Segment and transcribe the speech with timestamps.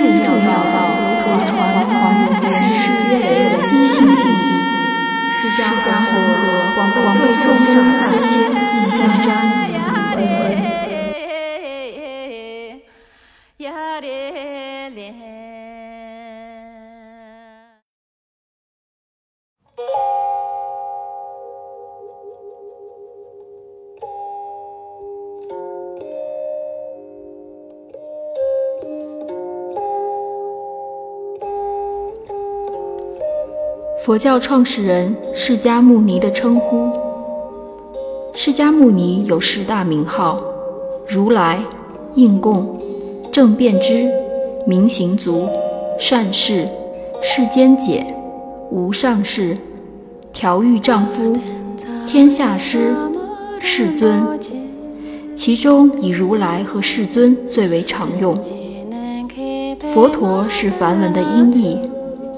[0.00, 1.28] 诸妙道流传
[1.84, 2.72] 寰宇世世
[3.04, 4.24] 间的清净地，
[5.30, 6.14] 释迦法则
[6.74, 6.96] 广被
[7.34, 8.02] 众生皆
[8.64, 9.28] 尽尽瞻
[10.16, 10.18] 礼
[34.02, 36.90] 佛教创始人释迦牟尼的称呼。
[38.32, 40.42] 释迦牟尼有十大名号：
[41.06, 41.62] 如来、
[42.14, 42.78] 应供、
[43.30, 44.10] 正遍知、
[44.66, 45.46] 明行足、
[45.98, 46.66] 善事、
[47.20, 48.06] 世间解、
[48.70, 49.54] 无上士、
[50.32, 51.36] 调御丈夫、
[52.06, 52.94] 天下师、
[53.60, 54.22] 世尊。
[55.36, 58.34] 其中以如来和世尊最为常用。
[59.92, 61.78] 佛陀是梵文的音译，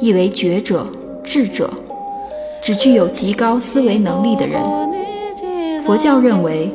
[0.01, 0.85] 意为觉者。
[1.23, 1.71] 智者，
[2.63, 4.61] 只具有极高思维能力的人。
[5.85, 6.71] 佛教认为，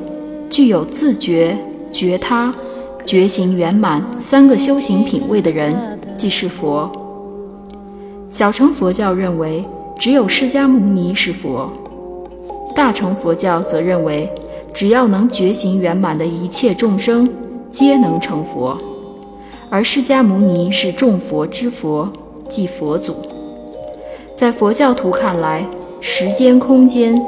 [0.49, 1.57] 具有自觉、
[1.91, 2.53] 觉他、
[3.05, 6.89] 觉行圆满三个修行品位的人，即是佛。
[8.29, 9.63] 小乘佛教认为，
[9.97, 11.69] 只有释迦牟尼是佛。
[12.75, 14.29] 大乘佛教则认为，
[14.73, 17.29] 只要能觉行圆满的一切众生，
[17.69, 18.77] 皆能成佛。
[19.69, 22.09] 而释迦牟尼是众佛之佛，
[22.49, 23.15] 即佛祖。
[24.37, 25.65] 在佛教徒看来，
[25.99, 27.19] 时间空间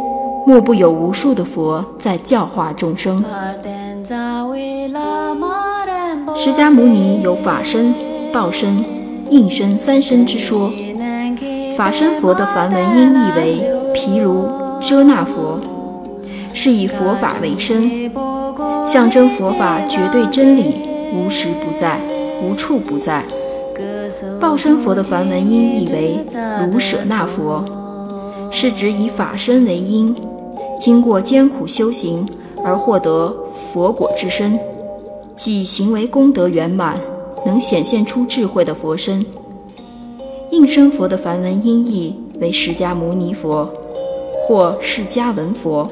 [0.45, 3.25] 莫不有无数的佛在教化众生。
[6.35, 7.95] 释迦牟尼有法身、
[8.31, 8.85] 道身、
[9.31, 10.71] 应身三身之说。
[11.75, 14.45] 法身佛的梵文音译为毗卢
[14.79, 15.59] 遮那佛，
[16.53, 18.11] 是以佛法为身，
[18.85, 20.75] 象征佛法绝对真理，
[21.11, 21.99] 无时不在，
[22.44, 23.23] 无处不在。
[24.39, 26.25] 报身佛的梵文音译为
[26.72, 27.64] 卢舍那佛，
[28.52, 30.16] 是指以法身为因，
[30.80, 32.28] 经过艰苦修行
[32.63, 34.59] 而获得佛果之身，
[35.35, 36.97] 即行为功德圆满，
[37.46, 39.25] 能显现出智慧的佛身。
[40.52, 43.69] 应身佛的梵文音译为释迦牟尼佛，
[44.47, 45.88] 或释迦文佛，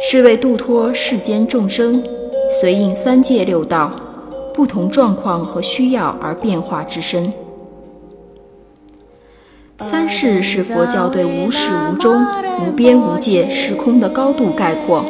[0.00, 2.02] 是为度脱世间众生，
[2.60, 3.92] 随应三界六道。
[4.58, 7.32] 不同状况和需要而变化之身。
[9.78, 12.26] 三世是佛教对无始无终、
[12.60, 15.04] 无边无界时空的高度概括。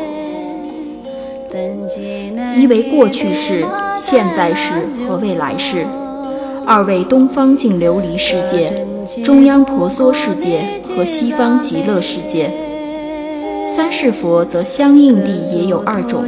[2.58, 3.64] 一为过去世、
[3.96, 4.74] 现在世
[5.08, 5.78] 和未来世；
[6.66, 8.86] 二为东方净琉璃世界、
[9.24, 12.50] 中央婆娑世界和西方极乐世界。
[13.64, 16.24] 三世佛则相应地也有二种。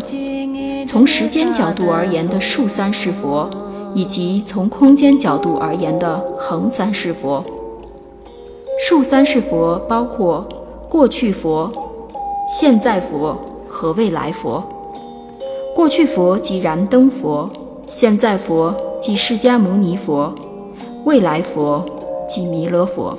[0.91, 3.49] 从时间角度而言的竖三世佛，
[3.95, 7.45] 以及从空间角度而言的恒三世佛。
[8.81, 10.45] 竖三世佛包括
[10.89, 11.73] 过去佛、
[12.49, 14.61] 现在佛和未来佛。
[15.77, 17.49] 过去佛即燃灯佛，
[17.89, 20.35] 现在佛即释迦牟尼佛，
[21.05, 21.85] 未来佛
[22.29, 23.17] 即弥勒佛。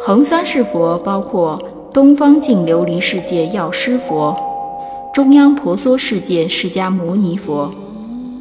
[0.00, 1.56] 恒三世佛包括
[1.92, 4.36] 东方净琉璃世界药师佛。
[5.12, 7.70] 中央婆娑世界释迦牟尼佛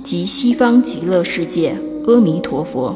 [0.06, 1.76] 及西方极乐世界
[2.08, 2.96] 阿弥陀佛，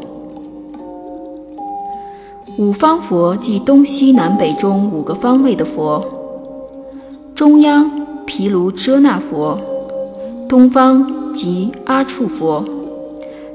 [2.57, 6.01] 五方佛即东西南北中五个方位的佛。
[7.35, 7.91] 中央
[8.25, 9.59] 毗卢遮那佛，
[10.47, 12.63] 东方即阿处佛，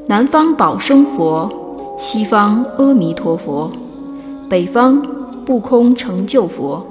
[0.06, 1.48] 南方宝生佛，
[1.96, 3.70] 西方阿弥陀佛，
[4.50, 5.00] 北方
[5.46, 6.86] 不空成就佛。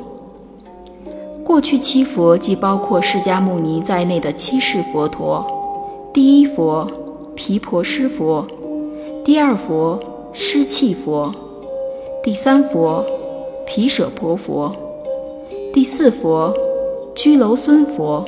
[1.49, 5.43] 过去七佛即包括释迦牟尼在内的七世佛陀：
[6.13, 6.87] 第一佛
[7.35, 8.45] 毗婆尸佛，
[9.25, 9.97] 第二佛
[10.31, 11.33] 尸气佛，
[12.23, 13.03] 第三佛
[13.65, 14.71] 毗舍婆佛，
[15.73, 16.53] 第四佛
[17.15, 18.23] 居楼孙佛，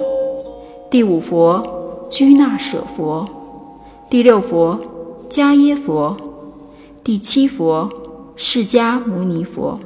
[0.90, 1.62] 第五佛
[2.09, 3.23] 居那舍佛，
[4.09, 4.79] 第六佛
[5.29, 6.18] 迦耶佛，
[7.03, 7.88] 第七佛
[8.35, 9.78] 释迦牟尼佛。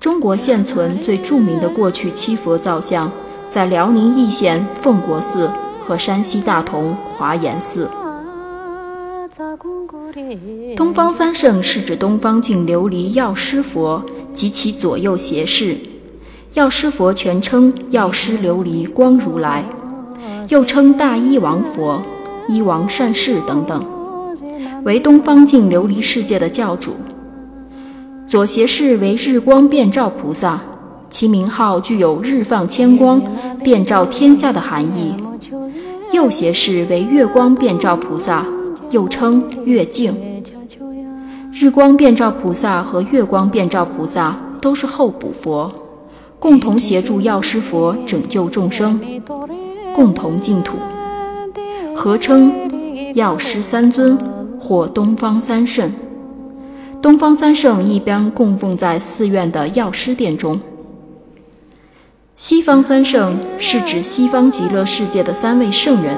[0.00, 3.10] 中国现存最著名的过去七佛造像，
[3.48, 5.50] 在辽宁义县奉国寺
[5.80, 7.90] 和山西大同华严寺。
[10.76, 15.76] 东方三圣是指东方净琉璃药师佛及其左右胁侍。
[16.54, 19.64] 药师佛全称药师琉璃光如来，
[20.48, 22.00] 又称大医王佛、
[22.48, 23.84] 医王善士等等，
[24.84, 26.94] 为东方净琉璃世界的教主。
[28.28, 30.60] 左胁侍为日光遍照菩萨，
[31.08, 33.18] 其名号具有日放千光、
[33.64, 35.14] 遍照天下的含义。
[36.12, 38.44] 右胁侍为月光遍照菩萨，
[38.90, 40.14] 又称月镜。
[41.50, 45.72] 日光遍照菩萨和月光遍照菩萨都是候补佛，
[46.38, 49.00] 共同协助药师佛拯救众生，
[49.94, 50.76] 共同净土，
[51.96, 52.52] 合称
[53.14, 54.18] 药师三尊
[54.60, 55.90] 或东方三圣。
[57.00, 60.60] 东方三圣一般供奉在寺院的药师殿中。
[62.36, 66.16] 西方三圣是指西方极乐世界的三位圣人，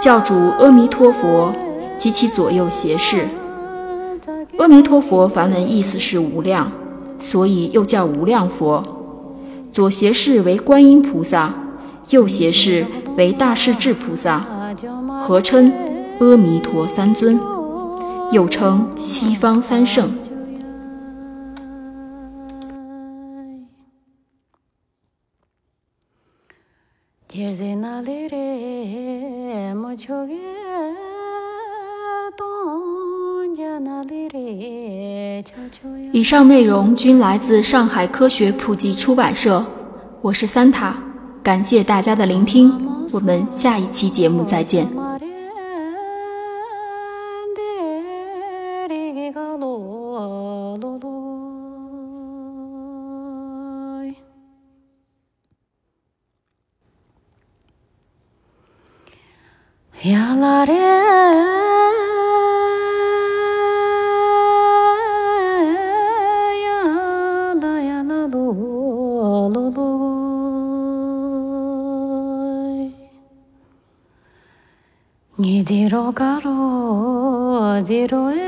[0.00, 1.52] 教主阿弥陀佛
[1.98, 3.26] 及其左右胁侍。
[4.58, 6.70] 阿弥陀佛梵文意思是无量，
[7.18, 8.82] 所以又叫无量佛。
[9.72, 11.52] 左胁侍为观音菩萨，
[12.10, 12.86] 右胁侍
[13.16, 14.46] 为大势至菩萨，
[15.20, 15.72] 合称
[16.20, 17.38] 阿弥陀三尊，
[18.32, 20.10] 又称西方三圣。
[36.12, 39.64] 以上内容均来自上海科学普及出版社。
[40.22, 40.96] 我是三塔，
[41.42, 42.72] 感谢大家的聆听，
[43.12, 45.05] 我们下一期节目再见。
[60.06, 60.14] Ngi
[75.68, 76.54] diro karo,
[77.88, 78.46] diro ren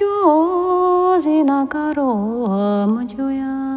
[0.00, 0.16] jo
[1.24, 2.10] zina karo
[2.92, 3.71] ma jo ya.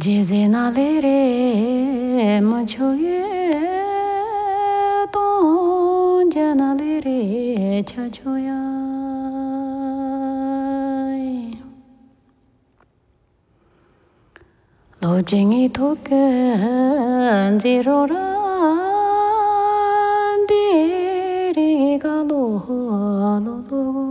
[0.00, 3.20] jeze na le re mo cho ye
[5.12, 8.60] bon ja na le re cha cho ya.
[15.02, 16.24] Lo jing i to ke
[17.60, 18.28] ji ro ra
[20.48, 20.66] de
[21.56, 22.44] re ga lo
[23.44, 24.01] lo lo.